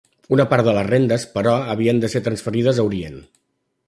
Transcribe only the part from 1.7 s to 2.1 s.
havien de